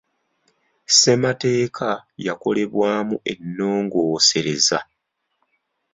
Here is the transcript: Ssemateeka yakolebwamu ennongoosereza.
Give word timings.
Ssemateeka 0.89 1.89
yakolebwamu 2.25 3.15
ennongoosereza. 3.31 4.79